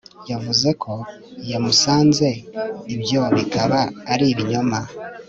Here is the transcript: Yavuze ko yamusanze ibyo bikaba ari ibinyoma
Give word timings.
Yavuze 0.31 0.69
ko 0.83 0.93
yamusanze 1.51 2.27
ibyo 2.95 3.21
bikaba 3.35 3.79
ari 4.13 4.25
ibinyoma 4.33 4.79